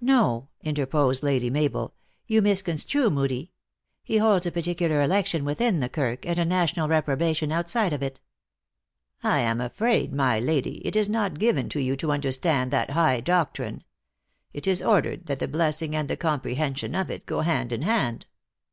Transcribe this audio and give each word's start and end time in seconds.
"No," 0.00 0.48
interposed 0.60 1.22
Lady 1.22 1.50
Mabel." 1.50 1.94
You 2.26 2.42
misconstrue 2.42 3.10
Moodie. 3.10 3.52
He 4.02 4.16
holds 4.18 4.44
a 4.44 4.50
particular 4.50 5.00
election 5.02 5.44
within 5.44 5.78
the 5.78 5.88
Kirk, 5.88 6.26
and 6.26 6.36
a 6.36 6.44
national 6.44 6.88
reprobation 6.88 7.52
outside 7.52 7.92
of 7.92 8.02
it."" 8.02 8.20
I 9.22 9.38
am 9.38 9.60
afraid, 9.60 10.12
my 10.12 10.40
lady, 10.40 10.84
it 10.84 10.96
is 10.96 11.08
not 11.08 11.38
given 11.38 11.68
to 11.68 11.80
you 11.80 11.96
to 11.98 12.06
un 12.06 12.22
198 12.22 12.40
THE 12.42 12.48
ACTRESS 12.48 12.64
IN 12.64 12.72
HIGH 12.72 12.80
LIFE. 12.80 12.86
derstand 12.88 12.88
that 12.88 12.94
high 12.94 13.20
doctrine. 13.40 13.84
It 14.52 14.66
is 14.66 14.82
ordered 14.82 15.26
that 15.26 15.38
the 15.38 15.44
O 15.44 15.52
blessing, 15.52 15.94
and 15.94 16.10
the 16.10 16.16
comprehension 16.16 16.96
of 16.96 17.08
it, 17.08 17.24
go 17.24 17.42
hand 17.42 17.72
in 17.72 17.82
hand." 17.82 18.26